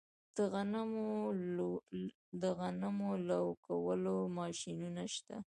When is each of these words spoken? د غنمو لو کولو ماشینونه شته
د 2.41 2.43
غنمو 2.59 3.09
لو 3.29 3.45
کولو 3.65 4.17
ماشینونه 4.37 5.03
شته 5.15 5.35